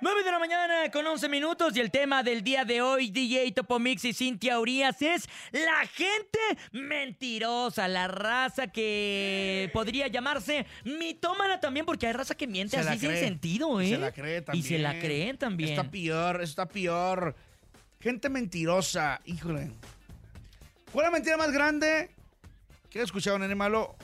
9 0.00 0.22
de 0.22 0.30
la 0.30 0.38
mañana 0.38 0.90
con 0.92 1.04
11 1.04 1.28
minutos 1.28 1.76
y 1.76 1.80
el 1.80 1.90
tema 1.90 2.22
del 2.22 2.44
día 2.44 2.64
de 2.64 2.80
hoy, 2.80 3.10
DJ 3.10 3.50
Topomix 3.50 4.04
y 4.04 4.12
Cintia 4.12 4.60
Urias, 4.60 5.02
es 5.02 5.28
la 5.50 5.86
gente 5.88 6.38
mentirosa, 6.70 7.88
la 7.88 8.06
raza 8.06 8.68
que 8.68 9.68
podría 9.72 10.06
llamarse 10.06 10.66
mitómana 10.84 11.58
también, 11.58 11.84
porque 11.84 12.06
hay 12.06 12.12
raza 12.12 12.36
que 12.36 12.46
miente 12.46 12.80
Se 12.80 12.88
así 12.88 13.00
sin 13.00 13.16
sentido, 13.16 13.80
¿eh? 13.80 13.86
Y 13.86 13.90
se 13.90 13.98
la 13.98 14.12
cree 14.12 14.42
también. 14.42 14.64
Y 14.64 14.68
se 14.68 14.78
la 14.78 14.98
creen 15.00 15.36
también. 15.36 15.70
Está 15.70 15.90
peor, 15.90 16.42
está 16.42 16.68
peor. 16.68 17.34
Gente 18.00 18.28
mentirosa, 18.28 19.20
híjole. 19.24 19.72
¿Cuál 20.92 21.06
es 21.06 21.10
la 21.10 21.10
mentira 21.10 21.36
más 21.36 21.50
grande 21.50 22.10
que 22.88 23.00
he 23.00 23.02
escuchado, 23.02 23.36
nene 23.40 23.56
malo? 23.56 23.96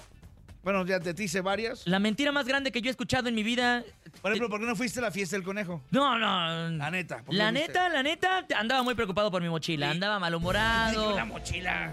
Bueno, 0.64 0.86
ya 0.86 0.98
te 0.98 1.22
hice 1.22 1.42
varias. 1.42 1.86
La 1.86 1.98
mentira 1.98 2.32
más 2.32 2.46
grande 2.46 2.72
que 2.72 2.80
yo 2.80 2.88
he 2.88 2.90
escuchado 2.90 3.28
en 3.28 3.34
mi 3.34 3.42
vida. 3.42 3.84
Por 4.22 4.32
ejemplo, 4.32 4.48
¿por 4.48 4.60
qué 4.60 4.66
no 4.66 4.74
fuiste 4.74 4.98
a 4.98 5.02
la 5.02 5.10
fiesta 5.10 5.36
del 5.36 5.44
conejo? 5.44 5.82
No, 5.90 6.18
no. 6.18 6.70
La 6.70 6.90
neta. 6.90 7.18
¿por 7.18 7.32
qué 7.34 7.36
La 7.36 7.52
no 7.52 7.58
neta, 7.60 7.88
la 7.90 8.02
neta, 8.02 8.46
andaba 8.56 8.82
muy 8.82 8.94
preocupado 8.94 9.30
por 9.30 9.42
mi 9.42 9.50
mochila. 9.50 9.86
Sí. 9.88 9.92
Andaba 9.92 10.18
malhumorado. 10.18 11.14
La 11.14 11.26
mochila. 11.26 11.92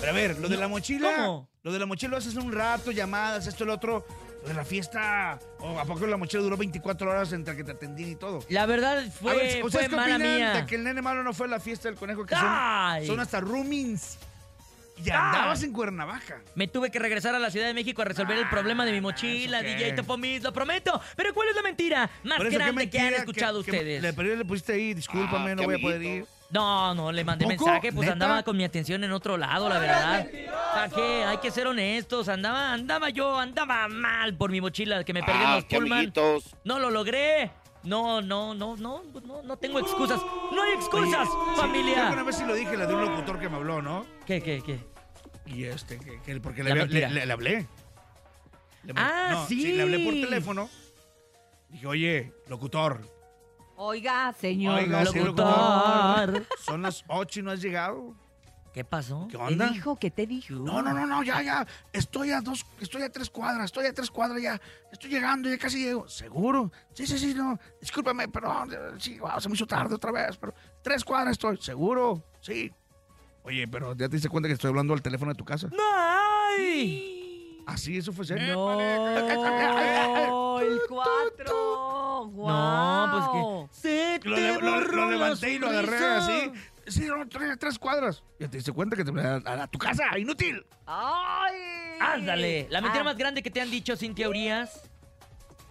Pero 0.00 0.10
a 0.10 0.14
ver, 0.14 0.38
lo 0.38 0.48
de 0.48 0.56
la 0.56 0.66
mochila. 0.68 1.12
¿Cómo? 1.16 1.48
Lo 1.62 1.72
de 1.72 1.78
la 1.78 1.86
mochila 1.86 2.12
lo 2.12 2.16
haces 2.16 2.34
un 2.34 2.50
rato, 2.50 2.90
llamadas, 2.92 3.46
esto, 3.46 3.64
el 3.64 3.70
otro. 3.70 4.06
Lo 4.42 4.48
de 4.48 4.54
la 4.54 4.64
fiesta. 4.64 5.38
¿O 5.60 5.78
¿A 5.78 5.84
poco 5.84 6.06
la 6.06 6.16
mochila 6.16 6.42
duró 6.42 6.56
24 6.56 7.10
horas 7.10 7.32
entre 7.34 7.56
que 7.56 7.64
te 7.64 7.72
atendí 7.72 8.12
y 8.12 8.16
todo? 8.16 8.40
La 8.48 8.64
verdad 8.64 8.98
A 9.00 9.10
fue, 9.10 9.36
ver, 9.36 9.52
fue 9.60 9.64
¿ustedes 9.64 9.88
qué 9.90 9.96
mala 9.96 10.18
mía. 10.18 10.52
de 10.54 10.66
que 10.66 10.76
el 10.76 10.84
nene 10.84 11.02
malo 11.02 11.22
no 11.22 11.32
fue 11.34 11.46
a 11.46 11.50
la 11.50 11.60
fiesta 11.60 11.88
del 11.88 11.96
conejo? 11.98 12.24
Que 12.24 12.36
son 13.06 13.20
hasta 13.20 13.40
roomings. 13.40 14.18
Y 14.96 15.10
¡Ay! 15.10 15.16
andabas 15.16 15.62
en 15.62 15.72
Cuernavaca. 15.72 16.40
Me 16.54 16.68
tuve 16.68 16.90
que 16.90 16.98
regresar 16.98 17.34
a 17.34 17.38
la 17.38 17.50
Ciudad 17.50 17.66
de 17.66 17.74
México 17.74 18.02
a 18.02 18.04
resolver 18.04 18.36
el 18.38 18.48
problema 18.48 18.84
de 18.84 18.92
mi 18.92 19.00
mochila. 19.00 19.62
DJ 19.62 19.92
Topomis, 19.94 20.42
lo 20.42 20.52
prometo. 20.52 21.00
Pero 21.16 21.34
¿cuál 21.34 21.48
es 21.48 21.56
la 21.56 21.62
mentira 21.62 22.10
más 22.22 22.38
Por 22.38 22.46
eso, 22.46 22.58
¿qué 22.58 22.64
grande 22.64 22.90
que 22.90 23.00
han 23.00 23.14
escuchado 23.14 23.62
que- 23.64 23.70
ustedes? 23.70 24.02
Le, 24.02 24.44
pusiste 24.44 24.72
ahí, 24.74 24.94
discúlpame, 24.94 25.52
Ah, 25.52 25.54
no 25.56 25.62
voy 25.64 25.74
a 25.74 25.78
poder 25.78 26.02
ir. 26.02 26.26
No, 26.50 26.94
no, 26.94 27.10
le 27.10 27.24
mandé 27.24 27.46
mensaje, 27.46 27.90
pues 27.92 28.02
¿Neta? 28.06 28.12
andaba 28.12 28.42
con 28.44 28.56
mi 28.56 28.62
atención 28.62 29.02
en 29.02 29.10
otro 29.10 29.36
lado, 29.36 29.68
la 29.68 29.78
verdad. 29.80 30.28
¿Para 30.72 30.88
qué? 30.88 31.24
Hay 31.24 31.38
que 31.38 31.50
ser 31.50 31.66
honestos. 31.66 32.28
Andaba, 32.28 32.72
andaba 32.72 33.10
yo, 33.10 33.38
andaba 33.40 33.88
mal 33.88 34.34
por 34.36 34.52
mi 34.52 34.60
mochila 34.60 35.02
que 35.02 35.12
me 35.12 35.22
perdí 35.24 35.40
en 35.40 35.46
Ah, 35.46 35.54
los 35.56 35.64
Pullman. 35.64 36.12
No 36.62 36.78
lo 36.78 36.90
logré. 36.90 37.50
No, 37.84 38.22
no, 38.22 38.54
no, 38.54 38.76
no, 38.76 39.02
no, 39.26 39.42
no 39.42 39.56
tengo 39.58 39.78
excusas. 39.78 40.20
No 40.52 40.62
hay 40.62 40.72
excusas, 40.72 41.28
Creo 41.28 41.44
que 41.44 41.50
una 41.50 41.56
familia. 41.56 42.22
vez 42.24 42.36
sí 42.36 42.44
lo 42.46 42.54
dije, 42.54 42.76
la 42.76 42.86
de 42.86 42.94
un 42.94 43.02
locutor 43.02 43.38
que 43.38 43.48
me 43.48 43.56
habló, 43.56 43.82
¿no? 43.82 44.06
¿Qué, 44.26 44.40
qué, 44.40 44.62
qué? 44.64 44.80
Y 45.46 45.64
este, 45.64 45.98
que, 45.98 46.20
que- 46.22 46.40
porque 46.40 46.62
le, 46.64 46.70
había- 46.72 46.86
le- 46.86 47.10
le- 47.10 47.26
le 47.26 47.32
hablé. 47.32 47.66
Le- 48.84 48.94
Ah, 48.96 49.28
no, 49.32 49.46
sí. 49.46 49.72
Le 49.72 49.82
hablé 49.82 49.98
por 50.04 50.14
teléfono. 50.14 50.68
Dije, 51.68 51.86
oye, 51.86 52.32
locutor, 52.48 53.00
Oiga, 53.76 54.32
señor. 54.32 54.78
Oiga, 54.80 55.04
sí, 55.06 55.18
Locutor. 55.18 56.46
son 56.64 56.82
las 56.82 57.04
8 57.08 57.40
y 57.40 57.42
no 57.42 57.50
has 57.50 57.60
llegado. 57.60 58.14
¿Qué 58.74 58.84
pasó? 58.84 59.28
¿Qué 59.30 59.36
¿Qué 59.36 59.42
onda? 59.42 59.68
dijo? 59.68 59.94
¿Qué 59.96 60.10
te 60.10 60.26
dijo? 60.26 60.52
No, 60.54 60.82
no, 60.82 60.92
no, 60.92 61.06
no, 61.06 61.22
ya, 61.22 61.40
ya. 61.42 61.64
Estoy 61.92 62.32
a 62.32 62.40
dos, 62.40 62.66
estoy 62.80 63.02
a 63.02 63.08
tres 63.12 63.30
cuadras, 63.30 63.66
estoy 63.66 63.86
a 63.86 63.94
tres 63.94 64.10
cuadras 64.10 64.42
ya. 64.42 64.60
Estoy 64.90 65.10
llegando, 65.10 65.48
ya 65.48 65.56
casi 65.58 65.84
llego. 65.84 66.08
¿Seguro? 66.08 66.72
Sí, 66.92 67.06
sí, 67.06 67.16
sí, 67.16 67.34
no. 67.34 67.56
Discúlpame, 67.80 68.26
perdón. 68.26 68.70
Sí, 68.98 69.16
wow, 69.20 69.40
se 69.40 69.48
me 69.48 69.54
hizo 69.54 69.64
tarde 69.66 69.94
otra 69.94 70.10
vez, 70.10 70.36
pero 70.36 70.52
tres 70.82 71.04
cuadras 71.04 71.32
estoy. 71.32 71.56
¿Seguro? 71.58 72.24
Sí. 72.40 72.72
Oye, 73.44 73.68
pero 73.68 73.92
ya 73.92 74.08
te 74.08 74.16
diste 74.16 74.28
cuenta 74.28 74.48
que 74.48 74.54
estoy 74.54 74.70
hablando 74.70 74.92
al 74.92 75.02
teléfono 75.02 75.30
de 75.30 75.36
tu 75.38 75.44
casa. 75.44 75.68
¡Ay! 76.58 77.62
Así, 77.66 77.96
eso 77.96 78.12
fue 78.12 78.24
serio. 78.26 78.54
No. 78.54 78.66
¡Oh, 80.30 80.60
el 80.60 80.80
cuatro! 80.88 82.26
¡Guau! 82.32 83.06
No, 83.06 83.68
pues 83.70 83.70
que. 83.80 84.20
Se 84.20 84.28
Lo, 84.28 84.34
te 84.34 84.52
lo- 84.60 84.70
borró 84.72 84.96
lo 84.96 85.04
la 85.06 85.10
levanté 85.12 85.52
y 85.52 85.58
lo 85.58 85.68
agarré 85.68 85.96
así. 86.06 86.52
Sí, 86.86 87.06
no, 87.06 87.26
tres, 87.28 87.58
tres 87.58 87.78
cuadras. 87.78 88.22
Ya 88.38 88.48
te 88.48 88.56
diste 88.58 88.72
cuenta 88.72 88.96
que 88.96 89.04
te 89.04 89.10
a, 89.20 89.36
a- 89.44 89.62
a 89.62 89.66
tu 89.66 89.78
casa, 89.78 90.18
inútil. 90.18 90.64
¡Ay! 90.86 91.54
Ándale. 92.00 92.66
La 92.70 92.80
mentira 92.80 93.00
Ah, 93.02 93.04
más 93.04 93.16
grande 93.16 93.42
que 93.42 93.50
te 93.50 93.60
han 93.60 93.70
dicho, 93.70 93.96
Cintia 93.96 94.28
Urias. 94.28 94.82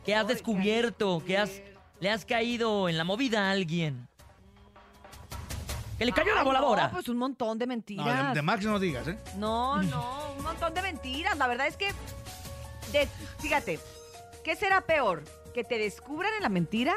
Que 0.05 0.15
has 0.15 0.27
descubierto, 0.27 1.23
que 1.25 1.37
has, 1.37 1.61
le 1.99 2.09
has 2.09 2.25
caído 2.25 2.89
en 2.89 2.97
la 2.97 3.03
movida 3.03 3.47
a 3.47 3.51
alguien. 3.51 4.07
Que 5.97 6.05
le 6.05 6.11
cayó 6.11 6.33
la 6.35 6.43
voladora. 6.43 6.87
No, 6.87 6.91
pues 6.93 7.07
un 7.07 7.17
montón 7.17 7.57
de 7.59 7.65
No, 7.65 7.69
mentiras. 7.69 8.29
de, 8.29 8.33
de 8.35 8.41
Max 8.41 8.65
no 8.65 8.79
digas, 8.79 9.07
¿eh? 9.07 9.17
No, 9.37 9.81
no, 9.83 10.33
un 10.37 10.43
montón 10.43 10.73
de 10.73 10.81
mentiras. 10.81 11.37
La 11.37 11.47
verdad 11.47 11.67
es 11.67 11.77
que, 11.77 11.91
de- 12.91 13.07
fíjate, 13.39 13.79
¿qué 14.43 14.55
será 14.55 14.81
peor? 14.81 15.23
¿Que 15.53 15.63
te 15.63 15.77
descubran 15.77 16.33
en 16.35 16.41
la 16.43 16.49
mentira 16.49 16.95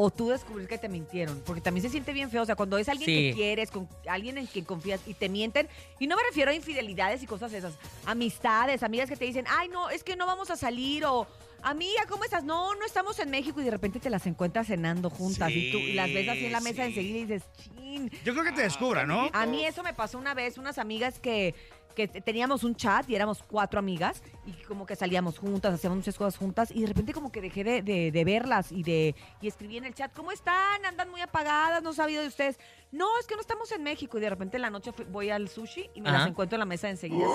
o 0.00 0.10
tú 0.12 0.28
descubrir 0.28 0.68
que 0.68 0.78
te 0.78 0.88
mintieron? 0.88 1.42
Porque 1.44 1.60
también 1.60 1.82
se 1.82 1.90
siente 1.90 2.12
bien 2.12 2.30
feo. 2.30 2.42
O 2.42 2.46
sea, 2.46 2.54
cuando 2.54 2.78
es 2.78 2.88
alguien 2.88 3.06
Sí. 3.06 3.30
que 3.30 3.34
quieres, 3.34 3.70
con 3.72 3.88
alguien 4.08 4.38
en 4.38 4.46
quien 4.46 4.64
confías 4.64 5.00
y 5.06 5.14
te 5.14 5.28
mienten. 5.28 5.68
Y 5.98 6.06
no 6.06 6.14
me 6.16 6.22
refiero 6.22 6.52
a 6.52 6.54
infidelidades 6.54 7.20
y 7.22 7.26
cosas 7.26 7.52
esas. 7.52 7.74
Amistades, 8.06 8.82
amigas 8.84 9.08
que 9.08 9.16
te 9.16 9.24
dicen, 9.24 9.44
ay, 9.48 9.68
no, 9.68 9.90
es 9.90 10.04
que 10.04 10.14
no 10.16 10.24
vamos 10.26 10.50
a 10.50 10.56
salir 10.56 11.04
o... 11.04 11.26
Amiga, 11.60 12.06
¿cómo 12.08 12.22
estás? 12.22 12.44
No, 12.44 12.76
no 12.76 12.86
estamos 12.86 13.18
en 13.18 13.30
México 13.30 13.60
y 13.60 13.64
de 13.64 13.72
repente 13.72 13.98
te 13.98 14.10
las 14.10 14.24
encuentras 14.28 14.68
cenando 14.68 15.10
juntas 15.10 15.50
y 15.50 15.72
tú 15.72 15.78
y 15.78 15.92
las 15.94 16.06
ves 16.12 16.28
así 16.28 16.46
en 16.46 16.52
la 16.52 16.60
mesa 16.60 16.82
Sí, 16.84 16.88
enseguida 16.90 17.18
y 17.18 17.24
dices, 17.24 17.42
chin, 17.60 18.10
Yo 18.24 18.32
creo 18.32 18.44
que 18.44 18.52
te 18.52 18.62
descubra, 18.62 19.04
¿no? 19.04 19.28
a 19.32 19.44
mí 19.46 19.64
eso 19.64 19.82
me 19.82 19.92
pasó 19.92 20.18
una 20.18 20.34
vez, 20.34 20.56
unas 20.56 20.78
amigas 20.78 21.18
que, 21.18 21.56
que 22.06 22.06
teníamos 22.20 22.62
un 22.62 22.76
chat 22.76 23.08
y 23.10 23.16
éramos 23.16 23.42
cuatro 23.42 23.80
amigas 23.80 24.22
y 24.46 24.52
como 24.64 24.86
que 24.86 24.94
salíamos 24.94 25.36
juntas, 25.38 25.74
hacíamos 25.74 25.96
muchas 25.98 26.16
cosas 26.16 26.36
juntas 26.38 26.70
y 26.70 26.82
de 26.82 26.86
repente 26.86 27.12
como 27.12 27.32
que 27.32 27.40
dejé 27.40 27.64
de, 27.64 27.82
de- 27.82 28.12
de 28.12 28.24
verlas 28.24 28.70
y 28.70 28.84
de 28.84 29.16
y 29.40 29.48
escribí 29.48 29.76
en 29.78 29.84
el 29.84 29.94
chat, 29.94 30.12
¿cómo 30.14 30.30
están? 30.30 30.84
Andan 30.84 31.10
muy 31.10 31.20
apagadas, 31.20 31.82
no 31.82 31.90
he 31.90 31.94
sabido 31.94 32.22
de 32.22 32.28
ustedes. 32.28 32.58
No, 32.90 33.06
es 33.20 33.26
que 33.26 33.34
no 33.34 33.40
estamos 33.42 33.70
en 33.72 33.82
México 33.82 34.16
y 34.16 34.20
de 34.22 34.30
repente 34.30 34.56
en 34.56 34.62
la 34.62 34.70
noche 34.70 34.92
voy 35.10 35.28
al 35.28 35.48
sushi 35.50 35.90
y 35.94 36.00
me 36.00 36.08
Ajá. 36.08 36.18
las 36.20 36.28
encuentro 36.28 36.56
en 36.56 36.60
la 36.60 36.64
mesa 36.64 36.88
enseguida. 36.88 37.26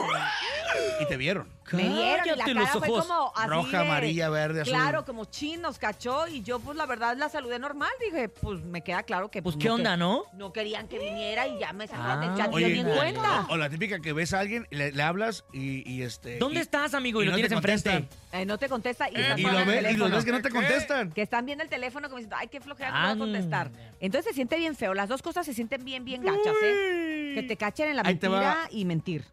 Y 1.01 1.05
te 1.07 1.17
vieron. 1.17 1.47
Me 1.71 1.87
vieron 1.89 2.25
y 2.25 2.29
la 2.37 2.45
cara 2.45 2.67
fue 2.67 2.87
como 2.87 3.31
así 3.35 3.47
Roja, 3.49 3.79
de- 3.79 3.85
amarilla, 3.85 4.29
verde, 4.29 4.61
azul. 4.61 4.73
Claro, 4.73 5.05
como 5.05 5.25
chin, 5.25 5.61
nos 5.61 5.77
cachó 5.77 6.27
y 6.27 6.41
yo 6.41 6.59
pues 6.59 6.77
la 6.77 6.85
verdad 6.85 7.15
la 7.17 7.29
saludé 7.29 7.59
normal. 7.59 7.91
Dije, 7.99 8.29
pues 8.29 8.61
me 8.63 8.81
queda 8.83 9.03
claro 9.03 9.29
que... 9.29 9.41
Pues 9.43 9.55
no 9.55 9.61
qué 9.61 9.69
onda, 9.69 9.95
¿no? 9.97 10.23
No 10.33 10.51
querían 10.53 10.87
que 10.87 10.97
viniera 10.99 11.47
y 11.47 11.59
ya 11.59 11.73
me 11.73 11.87
sacaron 11.87 12.23
Ah, 12.23 12.27
del 12.27 12.35
chat 12.37 12.53
y 12.57 12.61
yo 12.61 12.67
ni 12.69 12.79
en 12.79 12.95
cuenta. 12.95 13.45
O 13.49 13.57
la 13.57 13.69
típica 13.69 13.99
que 13.99 14.13
ves 14.13 14.33
a 14.33 14.39
alguien, 14.39 14.52
y 14.53 14.75
le, 14.75 14.91
le 14.91 15.03
hablas 15.03 15.43
y, 15.53 15.89
y 15.91 16.01
este. 16.03 16.37
¿Dónde 16.37 16.59
y- 16.59 16.61
estás, 16.61 16.93
amigo? 16.93 17.21
Y, 17.21 17.23
y 17.23 17.25
lo 17.27 17.31
no 17.31 17.37
te 17.37 17.47
tienes 17.47 17.57
enfrente. 17.57 18.07
Eh, 18.31 18.45
no 18.45 18.57
te 18.57 18.69
contesta 18.69 19.09
y, 19.09 19.15
estás 19.15 19.39
Y 19.39 19.43
lo, 19.43 19.65
ves, 19.65 19.93
y 19.93 19.97
los 19.97 20.11
ves 20.11 20.25
que 20.25 20.31
no 20.31 20.41
te 20.41 20.49
contestan. 20.49 21.11
Que 21.11 21.21
están 21.21 21.45
viendo 21.45 21.63
el 21.63 21.69
teléfono 21.69 22.07
como 22.07 22.17
diciendo, 22.17 22.35
ay, 22.39 22.47
qué 22.47 22.59
flojera, 22.61 22.91
no 22.91 22.99
voy 23.01 23.15
a 23.15 23.17
contestar. 23.17 23.71
no. 23.71 23.77
Entonces 23.99 24.29
se 24.29 24.35
siente 24.35 24.57
bien 24.57 24.75
feo. 24.75 24.93
Las 24.93 25.09
dos 25.09 25.21
cosas 25.21 25.45
se 25.45 25.53
sienten 25.53 25.83
bien, 25.83 26.05
bien 26.05 26.21
gachas, 26.23 26.55
¿eh? 26.63 27.31
Que 27.35 27.43
te 27.43 27.57
cachen 27.57 27.89
en 27.89 27.95
la 27.97 28.01
Ahí 28.03 28.13
mentira 28.19 28.67
y 28.71 28.85
mentir. 28.85 29.25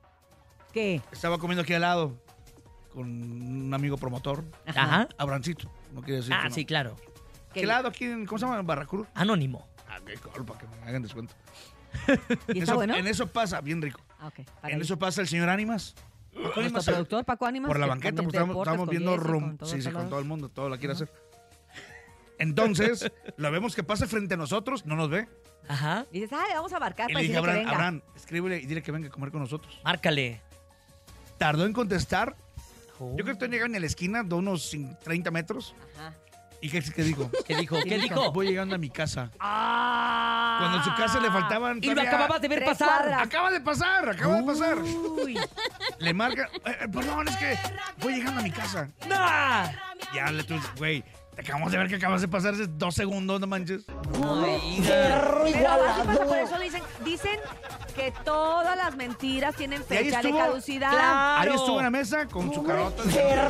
¿Qué? 0.72 1.00
Estaba 1.12 1.38
comiendo 1.38 1.62
aquí 1.62 1.74
al 1.74 1.80
lado 1.82 2.16
con 2.92 3.06
un 3.08 3.72
amigo 3.74 3.96
promotor, 3.96 4.44
Ajá. 4.66 5.08
Abrancito. 5.18 5.70
No 5.92 6.00
quiere 6.02 6.18
decir. 6.20 6.32
Ah, 6.34 6.42
que 6.42 6.48
no. 6.50 6.54
sí, 6.54 6.64
claro. 6.64 6.96
¿Qué 7.52 7.66
lado 7.66 7.88
aquí 7.88 8.04
en, 8.04 8.26
¿cómo 8.26 8.38
se 8.38 8.44
llama? 8.46 8.60
En 8.60 8.66
Barracruz. 8.66 9.08
Anónimo. 9.14 9.68
Ah, 9.88 9.98
qué 10.06 10.14
cool, 10.18 10.44
para 10.46 10.60
que 10.60 10.66
me 10.68 10.88
hagan 10.88 11.02
descuento. 11.02 11.34
¿Y 12.48 12.60
está 12.60 12.62
eso, 12.62 12.74
bueno? 12.76 12.94
en 12.94 13.06
eso 13.08 13.26
pasa, 13.26 13.60
bien 13.60 13.82
rico. 13.82 14.00
Ah, 14.20 14.30
En 14.68 14.76
ir. 14.76 14.82
eso 14.82 14.98
pasa 14.98 15.20
el 15.22 15.28
señor 15.28 15.48
Ánimas. 15.48 15.94
Paco 16.32 16.42
Nuestro 16.42 16.60
Ánimas, 16.62 16.84
productor, 16.84 17.24
Paco 17.24 17.46
Ánimas. 17.46 17.68
por 17.68 17.78
la 17.80 17.86
que 17.86 17.90
banqueta, 17.90 18.22
pues 18.22 18.34
estamos, 18.34 18.88
viendo 18.88 19.16
rum. 19.16 19.56
Sí, 19.64 19.82
sí, 19.82 19.90
con 19.90 20.08
todo 20.08 20.18
el 20.20 20.24
mundo, 20.26 20.48
todo 20.48 20.68
lo 20.68 20.78
quiere 20.78 20.92
hacer. 20.92 21.10
Entonces, 22.38 23.10
lo 23.36 23.50
vemos 23.50 23.74
que 23.74 23.82
pasa 23.82 24.06
frente 24.06 24.34
a 24.34 24.36
nosotros, 24.36 24.86
no 24.86 24.96
nos 24.96 25.10
ve. 25.10 25.28
Ajá. 25.68 26.06
Y 26.12 26.20
dices, 26.20 26.38
ay, 26.40 26.52
vamos 26.54 26.72
a 26.72 26.76
abarcar 26.76 27.10
Y 27.10 27.14
para 27.14 27.22
le 27.22 27.28
dije 27.28 27.38
a 27.38 27.40
decirle 27.42 27.62
que 27.62 27.68
Abraham, 27.70 27.92
venga. 27.92 28.00
Abraham, 28.00 28.16
escríbele 28.16 28.58
y 28.58 28.66
dile 28.66 28.82
que 28.82 28.92
venga 28.92 29.08
a 29.08 29.10
comer 29.10 29.30
con 29.30 29.40
nosotros. 29.40 29.78
Márcale. 29.84 30.40
Tardó 31.38 31.66
en 31.66 31.72
contestar. 31.72 32.36
Oh. 32.98 33.10
Yo 33.10 33.16
creo 33.16 33.26
que 33.26 33.32
estoy 33.32 33.48
llegando 33.48 33.76
a 33.76 33.80
la 33.80 33.86
esquina 33.86 34.22
de 34.22 34.34
unos 34.34 34.72
cin- 34.74 34.98
30 35.00 35.30
metros. 35.30 35.74
Ajá. 35.98 36.14
¿Y 36.62 36.68
qué, 36.68 36.82
qué 36.82 37.02
dijo? 37.02 37.30
¿Qué 37.46 37.56
dijo? 37.56 37.76
¿Qué 37.76 37.88
¿Qué 37.88 37.98
dijo? 37.98 38.14
dijo? 38.20 38.32
Voy 38.32 38.46
llegando 38.48 38.74
a 38.74 38.78
mi 38.78 38.90
casa. 38.90 39.30
Ah. 39.40 40.56
Cuando 40.58 40.78
en 40.78 40.84
su 40.84 40.94
casa 40.94 41.18
le 41.20 41.30
faltaban. 41.30 41.78
Y 41.78 41.86
lo 41.86 41.92
todavía- 41.94 42.10
acababas 42.10 42.40
de 42.42 42.48
ver 42.48 42.58
Tres 42.58 42.68
pasar. 42.70 42.88
cuadras. 42.88 43.22
Acaba 43.22 43.50
de 43.50 43.60
pasar, 43.60 44.08
acaba 44.10 44.34
de 44.36 44.42
pasar. 44.42 44.78
Uy. 44.78 45.38
Le 45.98 46.12
marca. 46.14 46.48
eh, 46.66 46.76
eh, 46.82 46.88
perdón, 46.92 47.28
es 47.28 47.36
que 47.36 47.58
voy 48.02 48.14
llegando 48.16 48.40
a 48.40 48.42
mi 48.42 48.50
casa. 48.50 48.88
¡Nah! 49.08 49.68
Ya 50.14 50.30
le 50.30 50.44
tú, 50.44 50.54
güey, 50.76 51.02
te 51.34 51.40
acabamos 51.42 51.72
de 51.72 51.78
ver 51.78 51.88
que 51.88 51.94
acabas 51.96 52.20
de 52.20 52.28
pasar 52.28 52.52
hace 52.54 52.66
dos 52.66 52.94
segundos, 52.94 53.40
no 53.40 53.46
manches. 53.46 53.86
No 54.20 54.36
me 54.36 54.58
digas. 54.58 54.86
Pero 54.86 55.72
así 55.72 56.02
pasa, 56.06 56.24
por 56.26 56.36
eso 56.36 56.58
dicen, 56.58 56.82
dicen 57.04 57.38
que 58.00 58.12
todas 58.24 58.76
las 58.76 58.96
mentiras 58.96 59.54
tienen 59.56 59.82
fecha 59.84 60.20
de 60.22 60.28
estuvo- 60.28 60.38
caducidad. 60.38 60.90
Claro. 60.90 61.40
Ahí 61.50 61.56
estuvo 61.56 61.78
en 61.78 61.84
la 61.84 61.90
mesa 61.90 62.26
con 62.26 62.52
su 62.52 62.62
carota. 62.62 63.02
Siempre 63.02 63.40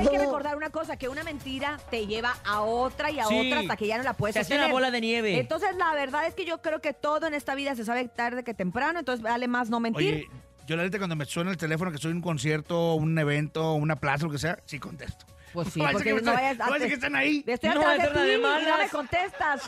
hay 0.00 0.08
que 0.08 0.18
recordar 0.18 0.56
una 0.56 0.70
cosa, 0.70 0.96
que 0.96 1.08
una 1.08 1.22
mentira 1.24 1.78
te 1.90 2.06
lleva 2.06 2.36
a 2.44 2.60
otra 2.62 3.10
y 3.10 3.20
a 3.20 3.24
Sí. 3.26 3.46
otra 3.46 3.60
hasta 3.60 3.76
que 3.76 3.86
ya 3.86 3.96
no 3.98 4.04
la 4.04 4.14
puedes 4.14 4.34
Se 4.34 4.40
hace 4.40 4.56
una 4.56 4.68
bola 4.68 4.90
de 4.90 5.00
nieve. 5.00 5.38
Entonces, 5.38 5.70
la 5.76 5.94
verdad 5.94 6.26
es 6.26 6.34
que 6.34 6.44
yo 6.44 6.60
creo 6.60 6.80
que 6.80 6.92
todo 6.92 7.26
en 7.26 7.34
esta 7.34 7.54
vida 7.54 7.74
se 7.74 7.84
sabe 7.84 8.06
tarde 8.08 8.44
que 8.44 8.54
temprano, 8.54 8.98
entonces 8.98 9.22
vale 9.22 9.48
más 9.48 9.70
no 9.70 9.80
mentir. 9.80 10.14
Oye, 10.14 10.28
yo 10.66 10.76
la 10.76 10.82
neta 10.82 10.98
cuando 10.98 11.16
me 11.16 11.24
suena 11.24 11.50
el 11.50 11.56
teléfono 11.56 11.90
que 11.92 11.98
soy 11.98 12.10
en 12.10 12.18
un 12.18 12.22
concierto, 12.22 12.94
un 12.94 13.18
evento, 13.18 13.72
una 13.74 13.96
plaza, 13.96 14.24
lo 14.26 14.30
que 14.32 14.38
sea, 14.38 14.58
sí 14.66 14.78
contesto. 14.78 15.26
Pues 15.54 15.68
sí, 15.72 15.80
no 15.80 15.90
porque 15.92 16.04
que, 16.04 16.10
no 16.14 16.18
estén- 16.18 16.34
vayas 16.34 16.58
no 16.58 16.64
a- 16.74 16.78
que 16.78 16.84
estén 16.94 17.14
ahí. 17.14 17.44
Estoy 17.46 17.70
No, 17.70 17.80
atrás 17.80 17.98
de 18.02 18.08
ti 18.08 18.14
de 18.26 18.34
y 18.34 18.38
no 18.42 18.78
me 18.78 18.88
contestas. 18.90 19.62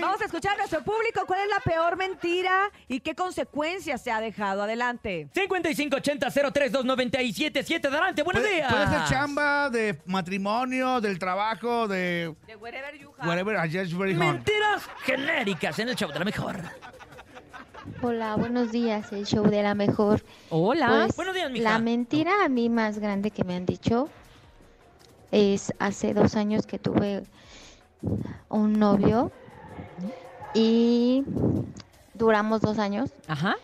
Vamos 0.00 0.20
a 0.20 0.24
escuchar 0.24 0.54
a 0.54 0.58
nuestro 0.58 0.82
público 0.84 1.26
cuál 1.26 1.40
es 1.40 1.48
la 1.48 1.58
peor 1.60 1.96
mentira 1.96 2.70
y 2.86 3.00
qué 3.00 3.14
consecuencias 3.16 4.00
se 4.02 4.12
ha 4.12 4.20
dejado. 4.20 4.62
Adelante. 4.62 5.28
5580-032977. 5.34 7.88
Adelante, 7.88 8.22
buenos 8.22 8.42
Puede, 8.42 8.54
días. 8.54 8.72
puede 8.72 8.86
ser 8.86 9.00
chamba 9.08 9.68
de 9.70 10.00
matrimonio, 10.06 11.00
del 11.00 11.18
trabajo, 11.18 11.88
de 11.88 12.32
De 12.46 12.54
wherever 12.56 12.96
you 12.98 13.10
have. 13.18 13.28
whatever. 13.28 13.56
I 13.56 13.68
just 13.68 13.92
very. 13.94 14.14
Mentiras 14.14 14.82
genéricas 15.04 15.76
en 15.78 15.88
el 15.88 15.96
show 15.96 16.10
de 16.12 16.18
la 16.20 16.24
mejor. 16.24 16.56
Hola, 18.02 18.34
buenos 18.36 18.72
días, 18.72 19.12
el 19.12 19.26
show 19.26 19.44
de 19.48 19.62
la 19.62 19.74
mejor. 19.74 20.22
Hola. 20.50 20.88
Pues, 20.88 21.16
Buenos 21.16 21.34
días, 21.34 21.50
mija. 21.50 21.64
La 21.70 21.78
mentira 21.78 22.44
a 22.44 22.48
mí 22.48 22.68
más 22.68 22.98
grande 22.98 23.30
que 23.30 23.44
me 23.44 23.54
han 23.54 23.64
dicho 23.66 24.08
es 25.32 25.72
hace 25.78 26.14
dos 26.14 26.36
años 26.36 26.66
que 26.66 26.78
tuve 26.78 27.24
un 28.48 28.74
novio 28.78 29.32
y 30.54 31.24
duramos 32.14 32.60
dos 32.60 32.78
años 32.78 33.10
Ajá. 33.28 33.56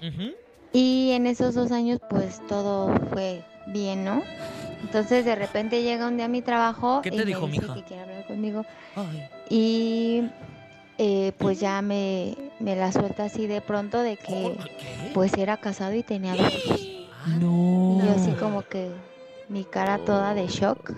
Y 0.73 1.11
en 1.13 1.27
esos 1.27 1.55
dos 1.55 1.71
años 1.71 2.01
pues 2.09 2.41
todo 2.49 2.95
fue 3.11 3.45
bien, 3.67 4.05
¿no? 4.05 4.23
Entonces 4.83 5.25
de 5.25 5.35
repente 5.37 5.83
llega 5.83 6.07
un 6.09 6.17
día 6.17 6.25
a 6.27 6.29
mi 6.29 6.43
trabajo 6.43 7.01
¿Qué 7.03 7.11
y 7.11 7.13
te 7.13 7.19
me 7.19 7.25
dijo, 7.25 7.47
dice 7.47 7.61
mija? 7.63 7.75
que 7.75 7.83
quiere 7.85 8.03
hablar 8.03 8.27
conmigo 8.27 8.65
Ay. 8.97 9.23
y 9.49 10.23
eh, 10.99 11.33
pues 11.39 11.61
ya 11.61 11.81
me, 11.83 12.37
me 12.59 12.77
la 12.77 12.93
suelta 12.93 13.25
así 13.25 13.47
de 13.47 13.61
pronto 13.61 13.99
de 14.03 14.17
que 14.17 14.57
pues 15.15 15.33
era 15.35 15.57
casado 15.57 15.95
y 15.95 16.03
tenía 16.03 16.35
dos 16.37 16.53
hijos. 16.53 16.81
No. 17.41 18.01
Y 18.03 18.07
yo 18.07 18.13
así 18.15 18.33
como 18.33 18.63
que 18.63 18.91
mi 19.49 19.65
cara 19.65 19.99
toda 19.99 20.35
de 20.35 20.47
shock. 20.49 20.93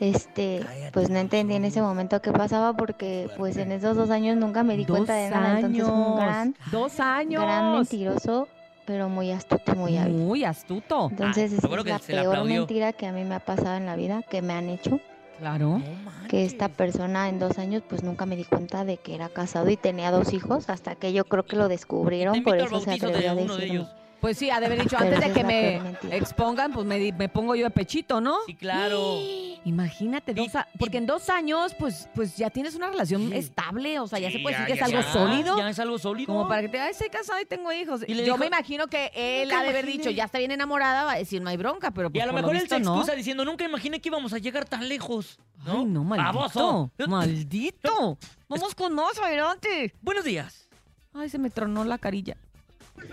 Este, 0.00 0.64
pues 0.92 1.10
no 1.10 1.18
entendí 1.18 1.54
en 1.54 1.64
ese 1.66 1.82
momento 1.82 2.22
qué 2.22 2.32
pasaba 2.32 2.72
porque 2.74 3.28
pues 3.36 3.56
en 3.58 3.70
esos 3.70 3.96
dos 3.96 4.08
años 4.10 4.36
nunca 4.38 4.62
me 4.62 4.76
di 4.76 4.84
Dos 4.86 4.96
cuenta 4.96 5.14
de 5.14 5.28
nada. 5.30 5.60
Entonces 5.60 5.84
fue 5.84 5.92
un 5.92 6.16
gran, 6.16 6.56
Dos 6.72 7.00
años. 7.00 7.42
gran 7.42 7.72
mentiroso, 7.74 8.48
pero 8.86 9.08
muy 9.10 9.30
astuto 9.30 9.72
y 9.74 9.76
muy 9.76 9.98
hábil. 9.98 10.14
Muy 10.16 10.44
astuto. 10.44 11.08
Entonces 11.10 11.52
Ah, 11.52 11.56
esa 11.58 11.66
es 11.96 12.08
la 12.08 12.22
peor 12.22 12.26
aplaudió. 12.34 12.60
mentira 12.60 12.92
que 12.94 13.06
a 13.06 13.12
mí 13.12 13.24
me 13.24 13.34
ha 13.34 13.40
pasado 13.40 13.76
en 13.76 13.84
la 13.84 13.94
vida, 13.94 14.22
que 14.28 14.40
me 14.40 14.54
han 14.54 14.70
hecho. 14.70 15.00
Claro. 15.38 15.80
Que 16.28 16.44
esta 16.44 16.68
persona 16.68 17.28
en 17.28 17.38
dos 17.38 17.58
años 17.58 17.82
pues 17.88 18.02
nunca 18.02 18.24
me 18.26 18.36
di 18.36 18.44
cuenta 18.44 18.84
de 18.84 18.96
que 18.98 19.14
era 19.14 19.28
casado 19.28 19.68
y 19.70 19.76
tenía 19.76 20.10
dos 20.10 20.32
hijos 20.32 20.68
hasta 20.70 20.94
que 20.96 21.12
yo 21.12 21.24
creo 21.24 21.44
que 21.44 21.56
lo 21.56 21.68
descubrieron, 21.68 22.42
por 22.42 22.56
eso 22.56 22.80
se 22.80 22.92
atrevió 22.92 23.30
a 23.32 23.34
de 23.34 23.42
uno 23.44 23.56
de 23.56 23.60
decirme. 23.62 23.86
Pues 24.20 24.36
sí, 24.36 24.50
ha 24.50 24.60
de 24.60 24.66
haber 24.66 24.82
dicho 24.82 24.96
antes 24.98 25.18
de 25.20 25.32
que 25.32 25.44
me 25.44 25.76
expongan, 26.16 26.72
pues 26.72 26.84
me, 26.86 27.10
me 27.12 27.28
pongo 27.28 27.54
yo 27.54 27.64
de 27.64 27.70
pechito, 27.70 28.20
¿no? 28.20 28.36
Sí, 28.46 28.54
claro. 28.54 29.18
Imagínate, 29.64 30.32
dos 30.32 30.54
a- 30.56 30.66
porque 30.78 30.96
en 30.98 31.06
dos 31.06 31.28
años, 31.28 31.74
pues, 31.78 32.08
pues 32.14 32.36
ya 32.36 32.48
tienes 32.50 32.74
una 32.74 32.88
relación 32.88 33.28
Sí. 33.30 33.36
estable, 33.36 33.98
o 33.98 34.06
sea, 34.08 34.18
ya 34.18 34.28
Sí, 34.30 34.38
se 34.38 34.42
puede 34.42 34.56
ya- 34.56 34.60
decir 34.64 34.74
que 34.74 34.80
ya 34.80 34.86
es 34.86 34.94
algo 34.94 35.12
sólido. 35.12 35.56
Ya 35.58 35.68
es 35.70 35.78
algo 35.78 35.98
sólido. 35.98 36.26
Como 36.32 36.48
para 36.48 36.62
que 36.62 36.68
te 36.70 36.80
ay, 36.80 36.90
estoy 36.92 37.08
casado 37.10 37.40
y 37.40 37.44
tengo 37.44 37.70
hijos. 37.72 38.02
Y 38.06 38.14
le 38.14 38.20
Yo 38.20 38.24
dijo- 38.34 38.38
me 38.38 38.46
imagino 38.46 38.86
que 38.86 39.10
él 39.14 39.48
Nunca 39.48 39.60
ha 39.60 39.62
de 39.64 39.68
haber 39.70 39.84
imaginé. 39.84 40.02
dicho, 40.04 40.10
ya 40.16 40.24
está 40.24 40.38
bien 40.38 40.50
enamorada, 40.50 41.04
va 41.04 41.12
a 41.12 41.16
decir, 41.16 41.42
no 41.42 41.50
hay 41.50 41.56
bronca, 41.58 41.90
pero 41.90 42.08
Y 42.08 42.12
pues 42.12 42.22
a 42.22 42.26
lo 42.26 42.32
por 42.32 42.40
mejor 42.40 42.56
él 42.56 42.62
visto, 42.62 42.76
se 42.76 42.80
no. 42.82 42.94
excusa 42.94 43.14
diciendo, 43.14 43.44
nunca 43.44 43.64
imaginé 43.64 44.00
que 44.00 44.08
íbamos 44.08 44.32
a 44.32 44.38
llegar 44.38 44.64
tan 44.66 44.88
lejos. 44.88 45.38
¿no? 45.66 45.80
Ay, 45.80 45.84
no, 45.84 46.04
maldito. 46.04 46.32
Baboso. 46.38 46.90
Maldito. 47.08 48.16
Vamos 48.48 48.74
con 48.74 48.94
más 48.94 49.18
adelante. 49.18 49.92
Buenos 50.00 50.24
días. 50.24 50.68
Ay, 51.12 51.28
se 51.28 51.38
me 51.38 51.50
tronó 51.50 51.84
la 51.84 51.98
carilla. 51.98 52.36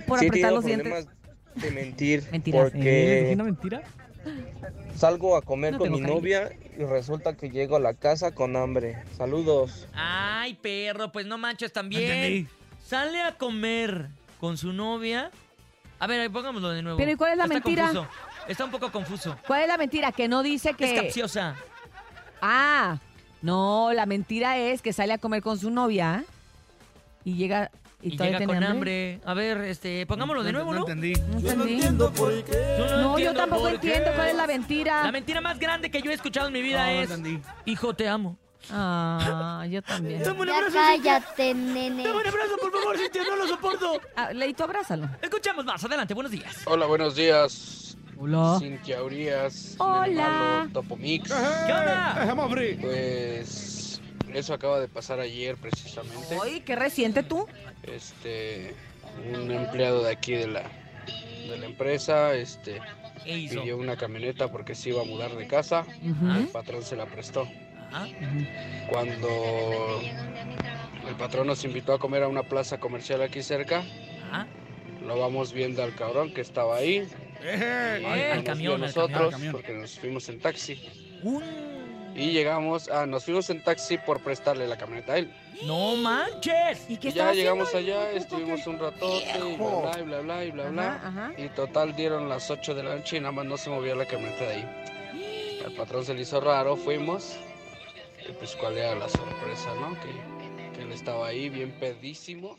Por 0.08 0.20
Sí, 0.20 0.28
apretar 0.28 0.54
los 0.54 0.66
dientes. 0.66 1.08
de 1.56 1.72
mentir 1.72 2.24
Mentiras. 2.32 2.72
¿Eh? 2.74 2.78
¿Les 2.78 2.84
dije 2.84 3.22
porque 3.24 3.32
una 3.34 3.44
mentira? 3.44 3.82
salgo 4.96 5.36
a 5.38 5.42
comer 5.42 5.74
No 5.74 5.80
con 5.80 5.92
mi 5.92 6.00
cariño. 6.02 6.16
novia 6.16 6.50
y 6.78 6.84
resulta 6.84 7.36
que 7.36 7.50
llego 7.50 7.76
a 7.76 7.80
la 7.80 7.94
casa 7.94 8.34
con 8.34 8.56
hambre. 8.56 9.04
Saludos. 9.18 9.88
Ay, 9.94 10.56
perro, 10.56 11.12
pues 11.12 11.26
no 11.26 11.38
manches 11.38 11.72
también. 11.72 12.12
entendí. 12.12 12.48
Sale 12.86 13.22
a 13.22 13.38
comer 13.38 14.08
con 14.40 14.58
su 14.58 14.74
novia. 14.74 15.32
A 16.00 16.08
ver, 16.08 16.20
ahí 16.22 16.30
pongámoslo 16.30 16.70
de 16.70 16.82
nuevo. 16.84 16.98
Pero, 16.98 17.12
¿y 17.12 17.16
cuál 17.16 17.32
es 17.32 17.38
la 17.38 17.44
Está 17.46 17.54
mentira? 17.56 17.84
confuso. 17.88 18.08
Está 18.48 18.66
un 18.66 18.72
poco 18.72 18.92
confuso. 18.92 19.38
¿Cuál 19.48 19.62
es 19.64 19.68
la 19.68 19.78
mentira? 19.78 20.12
Que 20.12 20.28
no 20.28 20.44
dice 20.44 20.70
Es 20.72 20.76
que... 20.78 20.96
capciosa. 20.96 21.56
Ah, 22.42 23.00
no, 23.42 23.92
la 23.94 24.06
mentira 24.06 24.58
es 24.58 24.82
que 24.82 24.94
sale 24.94 25.14
a 25.14 25.18
comer 25.18 25.42
con 25.42 25.58
su 25.58 25.70
novia 25.72 26.24
y 27.24 27.36
llega 27.36 27.72
y, 28.02 28.14
Y 28.14 28.18
llega 28.18 28.46
con 28.46 28.64
hambre. 28.64 29.20
A 29.26 29.34
ver, 29.34 29.58
este, 29.62 30.06
pongámoslo 30.06 30.44
de 30.44 30.52
nuevo, 30.52 30.72
¿no? 30.74 30.80
No 30.82 30.88
entendí. 30.88 31.14
No 31.14 31.38
entendí. 31.40 31.82
Yo 31.82 31.90
No, 31.90 32.16
yo 32.18 33.10
entiendo 33.12 33.34
tampoco 33.34 33.62
por 33.64 33.74
entiendo 33.74 34.10
qué. 34.12 34.16
cuál 34.16 34.28
es 34.30 34.36
la 34.36 34.48
mentira. 34.48 35.04
La 35.04 35.12
mentira 35.12 35.42
más 35.42 35.60
grande 35.60 35.90
que 35.90 36.02
yo 36.02 36.12
he 36.12 36.14
escuchado 36.14 36.48
en 36.48 36.54
mi 36.54 36.62
vida 36.62 36.86
No, 36.86 36.94
no 36.94 37.02
es... 37.02 37.12
entendí. 37.12 37.42
Hijo, 37.66 37.94
te 37.94 38.08
amo. 38.08 38.38
Ah, 38.72 39.66
yo 39.70 39.82
también. 39.82 40.24
Dame 40.24 40.42
un 40.42 40.50
abrazo, 40.50 40.78
Cintia. 40.94 41.20
cállate, 41.22 41.54
nene. 41.54 42.04
Dame 42.04 42.20
un 42.20 42.28
abrazo, 42.28 42.58
por 42.62 42.72
favor, 42.72 42.98
Cintia, 42.98 43.24
no 43.24 43.36
lo 43.38 43.48
soporto. 43.48 44.02
Ah, 44.16 44.34
Leito, 44.34 44.64
abrázalo. 44.64 45.10
Escuchamos 45.22 45.64
más, 45.66 45.84
adelante, 45.84 46.14
buenos 46.14 46.32
días. 46.32 46.56
Hola, 46.66 46.86
buenos 46.86 47.16
días. 47.16 47.98
Hola. 48.20 48.58
Cintia 48.60 49.04
Urias. 49.04 49.76
Hola. 49.78 50.60
Nene 50.62 50.74
Topo 50.74 50.98
Mix. 50.98 51.30
¿Qué 51.32 51.72
onda? 51.72 52.32
Abrir. 52.44 52.82
Pues 52.82 53.77
eso 54.38 54.54
acaba 54.54 54.80
de 54.80 54.88
pasar 54.88 55.20
ayer 55.20 55.56
precisamente. 55.58 56.38
Ay, 56.42 56.62
qué 56.62 56.76
reciente 56.76 57.24
tú. 57.24 57.48
Este, 57.84 58.74
un 59.34 59.52
empleado 59.52 60.04
de 60.04 60.12
aquí 60.12 60.34
de 60.34 60.48
la, 60.48 60.64
de 61.50 61.58
la 61.58 61.66
empresa, 61.66 62.34
este, 62.36 62.80
pidió 63.24 63.78
una 63.78 63.96
camioneta 63.98 64.52
porque 64.52 64.76
se 64.76 64.90
iba 64.90 65.02
a 65.02 65.06
mudar 65.06 65.36
de 65.36 65.48
casa. 65.48 65.86
¿Ah? 66.24 66.38
El 66.40 66.48
patrón 66.48 66.84
se 66.84 66.96
la 66.96 67.06
prestó. 67.06 67.48
Ajá. 67.92 68.08
Cuando 68.90 70.00
el 71.08 71.16
patrón 71.16 71.48
nos 71.48 71.64
invitó 71.64 71.94
a 71.94 72.00
comer 72.00 72.24
a 72.24 72.28
una 72.28 72.44
plaza 72.44 72.80
comercial 72.80 73.22
aquí 73.22 73.42
cerca, 73.42 73.84
Ajá. 74.30 74.48
lo 75.06 75.18
vamos 75.20 75.54
viendo 75.54 75.82
al 75.84 75.96
cabrón 75.96 76.34
que 76.34 76.42
estaba 76.42 76.78
ahí. 76.78 77.08
Eh, 77.42 78.00
no 78.02 78.34
al 78.34 78.44
camión, 78.44 78.82
nosotros 78.82 79.10
camión, 79.10 79.26
al 79.26 79.32
camión. 79.32 79.52
porque 79.54 79.74
nos 79.74 79.98
fuimos 80.00 80.28
en 80.30 80.40
taxi. 80.40 80.80
Y 82.18 82.32
llegamos, 82.32 82.90
ah, 82.90 83.06
nos 83.06 83.24
fuimos 83.26 83.48
en 83.52 83.64
taxi 83.64 84.00
por 84.00 84.22
prestarle 84.22 84.68
la 84.68 84.76
camioneta 84.76 85.14
a 85.14 85.18
él. 85.20 85.32
¡No 85.66 85.96
manches! 85.96 86.90
¿Y 86.90 86.98
qué 86.98 87.10
Y 87.10 87.14
ya 87.14 87.32
llegamos 87.32 87.68
haciendo? 87.68 88.00
allá, 88.00 88.12
estuvimos 88.12 88.66
un 88.66 88.80
ratote 88.80 89.24
y 89.38 89.56
bla 89.56 89.92
bla 89.94 90.00
y 90.00 90.04
bla 90.04 90.20
bla 90.22 90.46
y 90.46 90.52
bla 90.52 90.70
bla. 90.70 91.02
Ajá. 91.04 91.32
Y 91.38 91.48
total 91.50 91.96
dieron 91.96 92.28
las 92.28 92.50
8 92.50 92.74
de 92.74 92.84
la 92.84 92.96
noche 92.96 93.18
y 93.18 93.20
nada 93.20 93.32
más 93.32 93.46
no 93.46 93.56
se 93.56 93.70
movía 93.70 93.96
la 93.96 94.06
camioneta 94.06 94.46
de 94.46 94.54
ahí. 94.54 95.62
Al 95.64 95.74
patrón 95.74 96.06
se 96.06 96.16
le 96.16 96.22
hizo 96.22 96.40
raro, 96.42 96.76
fuimos. 96.76 97.38
Y 98.28 98.32
pues 98.34 98.56
cuál 98.56 98.78
era 98.78 98.96
la 98.96 99.10
sorpresa, 99.10 99.70
¿no? 99.80 99.94
Que, 100.02 100.76
que 100.76 100.82
él 100.84 100.92
estaba 100.92 101.28
ahí 101.28 101.50
bien 101.50 101.72
pedísimo. 101.80 102.58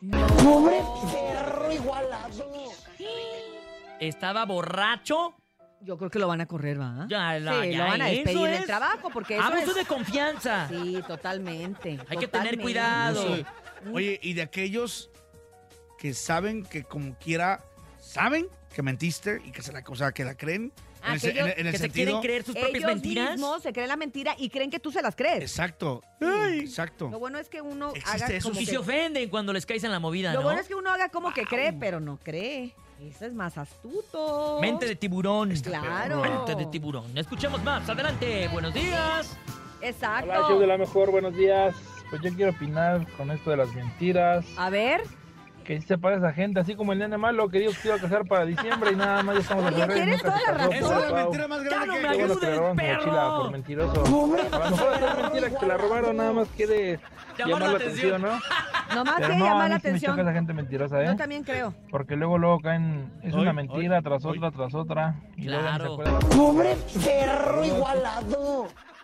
Estaba 4.00 4.44
borracho. 4.44 5.34
Yo 5.80 5.96
creo 5.96 6.10
que 6.10 6.18
lo 6.18 6.26
van 6.26 6.40
a 6.40 6.46
correr, 6.46 6.80
¿va? 6.80 7.06
Ya, 7.08 7.38
la- 7.38 7.62
sí, 7.62 7.70
ya 7.70 7.78
lo 7.78 7.84
van 7.90 8.02
a 8.02 8.10
eso 8.10 8.16
despedir 8.24 8.46
del 8.48 8.54
es 8.60 8.66
trabajo 8.66 9.10
porque 9.12 9.34
eso 9.36 9.44
Abuso 9.44 9.70
es... 9.70 9.74
de 9.76 9.84
confianza. 9.84 10.68
Sí, 10.68 11.00
totalmente. 11.06 11.98
Hay 12.08 12.16
que 12.18 12.28
tener 12.28 12.58
cuidado. 12.60 13.24
Oye, 13.92 14.18
y 14.22 14.34
de 14.34 14.42
aquellos 14.42 15.10
que 15.98 16.14
saben 16.14 16.64
que 16.64 16.82
como 16.84 17.14
quiera, 17.18 17.62
saben 18.00 18.46
que 18.74 18.82
mentiste 18.82 19.40
y 19.44 19.52
que 19.52 19.62
se 19.62 19.72
la, 19.72 19.82
o 19.86 19.94
sea, 19.96 20.12
que 20.12 20.24
la 20.24 20.34
creen. 20.36 20.72
En 21.04 21.12
el, 21.12 21.20
se- 21.20 21.28
Aquellos 21.28 21.46
en 21.46 21.52
el- 21.52 21.60
en 21.60 21.66
el 21.68 21.72
que 21.72 21.78
se 21.78 21.90
quieren 21.90 22.20
creer 22.20 22.42
sus 22.42 22.54
propias 22.56 22.74
Ellos 22.74 22.88
mentiras. 22.94 23.30
mismos 23.32 23.62
se 23.62 23.72
creen 23.72 23.88
la 23.88 23.96
mentira 23.96 24.34
y 24.36 24.50
creen 24.50 24.68
que 24.70 24.80
tú 24.80 24.90
se 24.90 25.00
las 25.00 25.14
crees. 25.14 25.42
Exacto. 25.42 26.02
Ay. 26.20 26.58
Exacto. 26.60 27.08
Lo 27.08 27.20
bueno 27.20 27.38
es 27.38 27.48
que 27.48 27.62
uno 27.62 27.90
Existe 27.94 28.24
haga 28.24 28.34
eso, 28.34 28.48
como 28.48 28.60
Y 28.60 28.64
que... 28.64 28.70
se 28.72 28.78
ofenden 28.78 29.28
cuando 29.28 29.52
les 29.52 29.64
caes 29.64 29.84
en 29.84 29.92
la 29.92 30.00
movida, 30.00 30.32
Lo 30.32 30.40
¿no? 30.40 30.44
bueno 30.46 30.60
es 30.60 30.66
que 30.66 30.74
uno 30.74 30.90
haga 30.90 31.08
como 31.08 31.32
que 31.32 31.44
cree, 31.44 31.72
pero 31.72 32.00
no 32.00 32.18
cree. 32.18 32.74
Eso 33.00 33.26
es 33.26 33.32
más 33.32 33.56
astuto. 33.56 34.58
Mente 34.60 34.86
de 34.86 34.96
tiburón. 34.96 35.50
Claro. 35.62 36.20
Mente 36.20 36.54
de 36.56 36.66
tiburón. 36.66 37.16
Escuchemos 37.16 37.62
más. 37.62 37.88
Adelante. 37.88 38.48
Buenos 38.48 38.74
días. 38.74 39.36
Exacto. 39.80 40.30
Hola, 40.30 40.48
show 40.48 40.58
de 40.58 40.66
la 40.66 40.76
mejor, 40.76 41.10
buenos 41.10 41.34
días. 41.34 41.74
Pues 42.10 42.22
yo 42.22 42.34
quiero 42.34 42.50
opinar 42.52 43.06
con 43.16 43.30
esto 43.30 43.50
de 43.50 43.56
las 43.58 43.72
mentiras. 43.74 44.44
A 44.56 44.70
ver. 44.70 45.02
Que 45.62 45.80
se 45.82 45.98
para 45.98 46.16
esa 46.16 46.32
gente, 46.32 46.58
así 46.60 46.74
como 46.74 46.94
el 46.94 46.98
nene 46.98 47.18
malo 47.18 47.50
que 47.50 47.58
dijo 47.58 47.72
que 47.82 47.88
iba 47.88 47.96
a 47.96 48.00
casar 48.00 48.24
para 48.24 48.46
diciembre 48.46 48.92
y 48.92 48.96
nada 48.96 49.22
más 49.22 49.34
ya 49.34 49.40
estamos 49.42 49.66
Oye, 49.66 49.76
revés, 49.86 49.96
tienes 49.96 50.24
nunca 50.24 50.38
se 50.38 50.44
toda 50.46 50.52
la 50.52 50.58
casó, 50.58 50.72
Esa 50.72 50.98
es 51.06 51.12
la 51.12 51.22
mentira 51.22 51.48
más 51.48 51.62
grande 51.62 51.94
que 51.94 52.00
me 52.00 52.08
ayudes, 52.08 52.38
perro. 52.38 52.74
mochila 52.74 53.36
por 53.36 53.50
mentiroso. 53.50 54.04
A 54.04 54.08
lo 54.08 54.26
mejor 54.26 54.94
es 54.94 55.16
mentira 55.22 55.60
que 55.60 55.66
la 55.66 55.76
robaron, 55.76 56.16
nada 56.16 56.32
más 56.32 56.48
quiere 56.56 56.98
Llamar 57.36 57.48
llamar 57.48 57.60
la 57.60 57.68
la 57.68 57.76
atención, 57.76 58.22
¿no? 58.22 58.40
Nomás 58.94 59.14
Pero 59.18 59.28
que 59.28 59.36
no, 59.36 59.44
llamar 59.44 59.68
la 59.70 59.76
me 59.76 59.80
choca 59.80 59.88
atención. 59.88 60.20
esa 60.20 60.32
gente 60.32 60.52
mentirosa, 60.54 61.04
Yo 61.04 61.10
¿eh? 61.12 61.16
también 61.16 61.44
creo. 61.44 61.74
Porque 61.90 62.16
luego, 62.16 62.38
luego 62.38 62.60
caen, 62.60 63.12
es 63.22 63.34
Hoy, 63.34 63.40
una 63.42 63.50
hoy, 63.50 63.56
mentira 63.56 64.00
tras 64.02 64.24
hoy. 64.24 64.38
otra, 64.38 64.50
tras 64.50 64.74
otra. 64.74 65.16
Y 65.36 65.46
Claro. 65.46 65.84
no 65.84 65.92
acuerdan. 65.94 66.18
En 67.12 67.28
realidad, 67.28 68.22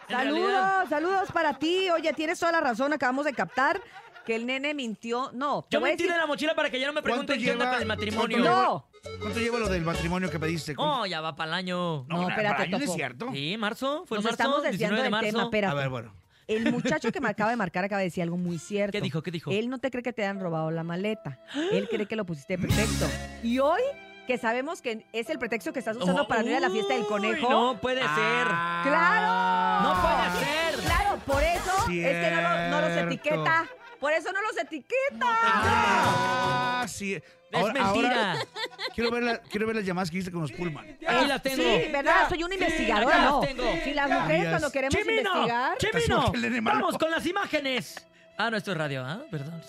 Saludos, 0.08 0.88
saludos 0.90 1.32
para 1.32 1.54
ti. 1.54 1.88
Oye, 1.90 2.12
tienes 2.12 2.38
toda 2.38 2.52
la 2.52 2.60
razón, 2.60 2.92
acabamos 2.92 3.24
de 3.24 3.32
captar 3.32 3.80
que 4.26 4.36
el 4.36 4.46
nene 4.46 4.74
mintió. 4.74 5.30
No, 5.32 5.64
Yo 5.70 5.80
voy 5.80 5.90
a 5.90 5.92
metí 5.92 6.02
decir. 6.04 6.12
de 6.14 6.18
la 6.20 6.26
mochila 6.26 6.54
para 6.54 6.68
que 6.70 6.78
ya 6.78 6.86
no 6.86 6.92
me 6.92 7.00
¿Cuánto 7.00 7.26
pregunten 7.26 7.42
qué 7.42 7.52
onda 7.52 7.64
lleva- 7.64 7.72
con 7.74 7.82
el 7.82 7.88
matrimonio. 7.88 8.38
cuánto 8.42 8.50
No, 8.62 8.86
¿Cuánto 9.20 9.38
lleva 9.40 9.58
lo 9.58 9.68
del 9.68 9.82
matrimonio 9.82 10.30
que 10.30 10.38
pediste? 10.38 10.74
¿Cuánto- 10.74 11.00
Oh, 11.02 11.06
ya 11.06 11.20
va 11.20 11.34
para 11.36 11.48
el 11.50 11.54
año. 11.54 12.04
No, 12.08 12.22
na- 12.22 12.28
espérate, 12.28 12.76
es 12.84 12.92
cierto. 12.92 13.30
Sí, 13.32 13.56
marzo. 13.58 14.04
Fue 14.06 14.16
en 14.18 14.22
nos 14.22 14.24
marzo. 14.32 14.42
estamos 14.42 14.62
desviando 14.62 14.96
19 14.96 15.26
de 15.26 15.30
tema. 15.32 15.42
Espérate. 15.44 15.72
A 15.72 15.74
ver, 15.74 15.88
bueno. 15.88 16.14
El 16.46 16.70
muchacho 16.72 17.10
que 17.12 17.20
me 17.20 17.28
acaba 17.28 17.50
de 17.50 17.56
marcar 17.56 17.84
acaba 17.84 17.98
de 18.00 18.06
decir 18.06 18.22
algo 18.22 18.36
muy 18.36 18.58
cierto. 18.58 18.92
¿Qué 18.92 19.00
dijo? 19.00 19.22
¿Qué 19.22 19.30
dijo? 19.30 19.50
Él 19.50 19.68
no 19.70 19.78
te 19.78 19.90
cree 19.90 20.02
que 20.02 20.12
te 20.12 20.24
han 20.26 20.40
robado 20.40 20.70
la 20.70 20.82
maleta. 20.84 21.40
Él 21.72 21.88
cree 21.88 22.06
que 22.06 22.16
lo 22.16 22.24
pusiste 22.24 22.56
de 22.56 22.66
pretexto. 22.66 23.06
Y 23.42 23.58
hoy, 23.58 23.82
que 24.26 24.38
sabemos 24.38 24.80
que 24.82 25.06
es 25.12 25.28
el 25.30 25.38
pretexto 25.38 25.72
que 25.72 25.78
estás 25.80 25.96
usando 25.96 26.26
para 26.26 26.42
no 26.42 26.48
ir 26.50 26.56
a 26.56 26.60
la 26.60 26.70
fiesta 26.70 26.94
del 26.94 27.06
conejo. 27.06 27.48
No 27.50 27.80
puede 27.80 28.00
ser. 28.00 28.46
¡Claro! 28.82 29.88
No 29.88 30.02
puede 30.02 30.44
ser. 30.44 30.80
Claro, 30.84 31.18
por 31.26 31.42
eso 31.42 31.72
es 31.88 31.94
que 31.94 32.30
no, 32.34 32.40
lo- 32.42 32.68
no 32.70 32.80
los 32.88 32.96
etiqueta. 32.98 33.66
Por 34.00 34.12
eso 34.12 34.32
no 34.32 34.42
los 34.42 34.58
etiqueta. 34.58 35.26
Ah, 35.26 36.84
sí. 36.88 37.20
Es 37.54 37.60
Ahora- 37.60 37.72
mentira. 37.72 38.32
ahora 38.32 38.46
quiero, 38.94 39.10
ver 39.10 39.22
la- 39.22 39.38
quiero 39.38 39.66
ver 39.66 39.76
las 39.76 39.84
llamadas 39.84 40.10
que 40.10 40.16
hiciste 40.16 40.32
con 40.32 40.42
los 40.42 40.52
Pullman. 40.52 40.84
Aquí 41.06 41.26
las 41.26 41.42
tengo. 41.42 41.56
Sí, 41.62 41.90
¿verdad? 41.92 42.28
Soy 42.28 42.42
una 42.42 42.54
investigadora, 42.54 43.16
ya 43.16 43.22
las 43.22 43.30
¿no? 43.32 43.40
tengo. 43.40 43.64
Si 43.84 43.94
las 43.94 44.10
mujeres 44.10 44.40
Yes. 44.42 44.50
cuando 44.50 44.70
queremos 44.72 44.94
¡Chimino! 44.96 45.30
investigar... 45.30 45.78
¡Chimino! 45.78 46.32
El 46.34 46.62
malo. 46.62 46.80
Vamos 46.80 46.98
con 46.98 47.10
las 47.10 47.26
imágenes. 47.26 48.06
Ah, 48.36 48.50
no, 48.50 48.56
esto 48.56 48.72
es 48.72 48.78
radio, 48.78 49.04
¿ah? 49.04 49.20
Perdón. 49.30 49.60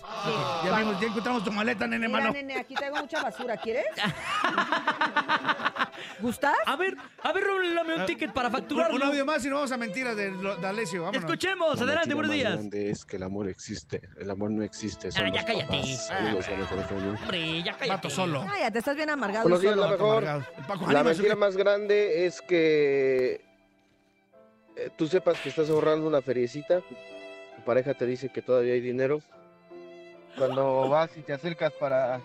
Ya, 0.64 0.78
vimos, 0.78 1.00
ya 1.00 1.06
encontramos 1.06 1.44
tu 1.44 1.52
maleta, 1.52 1.86
nene 1.86 2.08
Mira, 2.08 2.18
malo. 2.20 2.32
nene, 2.32 2.56
aquí 2.58 2.74
traigo 2.74 2.96
mucha 2.96 3.22
basura. 3.22 3.56
¿Quieres? 3.58 3.84
¿Gustas? 6.20 6.54
A 6.66 6.76
ver, 6.76 6.96
a 7.22 7.32
ver, 7.32 7.44
rólame 7.44 7.94
un 7.94 8.06
ticket 8.06 8.32
para 8.32 8.48
Un, 8.48 8.54
facturarlo. 8.54 8.96
un 8.96 9.02
audio 9.02 9.24
más 9.24 9.44
y 9.44 9.48
no 9.48 9.56
vamos 9.56 9.70
a 9.72 9.76
mentiras 9.76 10.16
de, 10.16 10.30
lo- 10.30 10.56
de 10.56 10.66
Alessio. 10.66 11.02
Vámonos. 11.02 11.22
Escuchemos, 11.24 11.76
La 11.78 11.84
adelante, 11.84 12.08
mentira 12.08 12.14
buenos 12.16 12.28
más 12.30 12.36
días. 12.36 12.52
grande 12.54 12.90
es 12.90 13.04
que 13.04 13.16
el 13.16 13.22
amor 13.22 13.48
existe. 13.48 14.00
El 14.18 14.30
amor 14.30 14.50
no 14.50 14.62
existe. 14.64 15.12
Son 15.12 15.26
Ah, 15.26 15.28
ya 15.28 15.42
los 15.42 15.44
cállate. 15.44 15.66
papás. 15.66 16.06
Saludos 16.06 16.48
a 16.48 16.50
la 16.50 16.66
California. 16.68 17.18
Hombre, 17.22 17.62
ya 17.62 17.72
cállate. 17.72 17.88
Vato 17.88 18.10
solo. 18.10 18.46
Ay, 18.50 18.60
ya 18.62 18.70
te 18.70 18.78
estás 18.80 18.96
bien 18.96 19.10
amargado. 19.10 19.42
Buenos 19.44 19.60
días, 19.60 19.74
solo. 19.74 19.84
la 19.86 19.92
mejor. 19.92 20.24
Paco, 20.66 20.92
La 20.92 21.04
mentira 21.04 21.36
más 21.36 21.56
grande 21.56 22.26
es 22.26 22.42
que 22.42 23.44
eh, 24.76 24.90
tú 24.96 25.06
sepas 25.06 25.38
que 25.40 25.50
estás 25.50 25.70
ahorrando 25.70 26.06
una 26.08 26.20
feriecita, 26.20 26.80
pareja 27.66 27.92
te 27.92 28.06
dice 28.06 28.30
que 28.30 28.40
todavía 28.40 28.72
hay 28.72 28.80
dinero. 28.80 29.20
Cuando 30.38 30.88
vas 30.88 31.10
y 31.18 31.20
te 31.20 31.34
acercas 31.34 31.72
para 31.72 32.20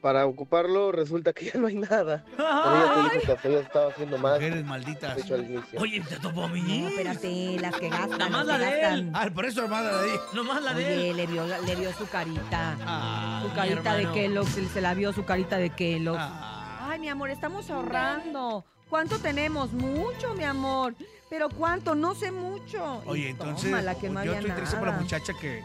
para 0.00 0.26
ocuparlo, 0.26 0.92
resulta 0.92 1.32
que 1.32 1.46
ya 1.46 1.58
no 1.58 1.66
hay 1.66 1.74
nada. 1.74 2.24
Pero 2.36 2.46
ella 2.46 2.94
te 2.94 3.02
dijo 3.18 3.26
que 3.26 3.32
hasta 3.32 3.48
ya 3.48 3.58
estaba 3.58 3.88
haciendo 3.90 4.16
más, 4.18 4.34
Mujeres 4.34 4.64
malditas. 4.64 5.16
de 5.16 5.22
hecho 5.22 5.34
al 5.34 5.44
inicio. 5.50 5.80
Oye, 5.80 6.00
¿te 6.08 6.16
topó 6.20 6.44
a 6.44 6.48
mí? 6.48 6.60
No, 6.82 6.88
espérate, 6.88 7.58
las 7.60 7.74
que 7.76 7.88
gastan. 7.88 8.18
Nada 8.18 8.30
más 8.30 8.46
las 8.46 8.58
que 8.58 8.64
la 8.64 8.70
de 8.90 8.94
él. 8.94 9.10
Ah, 9.12 9.28
por 9.34 9.44
eso, 9.44 9.62
hermana, 9.64 9.90
de 9.90 10.10
ahí. 10.10 10.16
Nomás 10.34 10.62
la 10.62 10.72
de 10.74 10.84
Oye, 10.86 11.10
él. 11.10 11.16
le 11.16 11.26
vio, 11.26 11.44
le 11.66 11.74
vio 11.74 11.92
su 11.94 12.06
carita. 12.08 12.76
Ah, 12.86 13.42
Su 13.44 13.52
carita 13.56 13.94
de 13.94 14.02
hermano. 14.02 14.14
Kellogg, 14.14 14.46
se, 14.48 14.68
se 14.68 14.80
la 14.80 14.94
vio 14.94 15.12
su 15.12 15.24
carita 15.24 15.58
de 15.58 15.70
Kellogg. 15.70 16.16
Ah. 16.16 16.88
Ay, 16.92 17.00
mi 17.00 17.08
amor, 17.08 17.30
estamos 17.30 17.68
ahorrando. 17.68 18.64
¿Cuánto 18.88 19.18
tenemos? 19.18 19.72
Mucho, 19.72 20.32
mi 20.34 20.44
amor. 20.44 20.94
Pero 21.30 21.48
¿cuánto? 21.50 21.94
No 21.94 22.14
sé 22.14 22.30
mucho. 22.32 23.02
Y 23.06 23.08
Oye, 23.08 23.28
entonces, 23.30 23.70
tómala, 23.70 23.94
que 23.96 24.08
no 24.08 24.24
yo 24.24 24.30
había 24.30 24.40
estoy 24.40 24.56
triste 24.56 24.76
por 24.76 24.88
la 24.88 24.94
muchacha 24.96 25.32
que, 25.34 25.62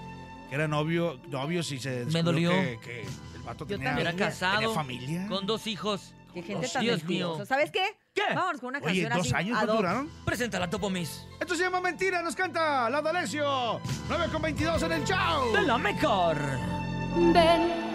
que 0.49 0.55
era 0.55 0.67
novio, 0.67 1.19
novios 1.29 1.71
y 1.71 1.79
se 1.79 2.05
descubrió 2.05 2.23
dolió. 2.23 2.49
Que, 2.51 2.79
que 2.81 3.01
el 3.01 3.41
vato 3.43 3.65
Yo 3.65 3.75
tenía, 3.77 3.89
también. 3.89 4.07
Era 4.07 4.17
casado. 4.17 4.59
tenía 4.59 4.75
familia. 4.75 5.27
Con 5.27 5.45
dos 5.45 5.65
hijos. 5.67 6.13
Qué 6.33 6.41
gente 6.41 6.67
tan 6.67 6.81
Dios 6.81 6.97
mentirosa. 7.03 7.35
mío. 7.37 7.45
¿Sabes 7.45 7.71
qué? 7.71 7.85
¿Qué? 8.13 8.21
Vámonos 8.33 8.59
con 8.59 8.69
una 8.69 8.79
Oye, 8.79 9.03
canción 9.03 9.09
¿dos 9.19 9.27
así. 9.27 9.35
años 9.35 9.57
ad 9.57 9.65
no 9.67 9.71
hoc. 9.73 9.77
duraron? 9.77 10.09
Preséntala, 10.25 10.69
Topo 10.69 10.89
Mix. 10.89 11.25
Esto 11.39 11.55
se 11.55 11.63
llama 11.63 11.79
Mentira, 11.79 12.21
nos 12.23 12.35
canta 12.35 12.89
la 12.89 13.01
de 13.01 13.09
Alessio. 13.09 13.79
9 14.09 14.25
con 14.31 14.41
22 14.41 14.83
en 14.83 14.91
el 14.91 15.03
chao. 15.05 15.51
De 15.53 15.61
la 15.61 15.77
mejor. 15.77 16.35
Ven, 17.33 17.92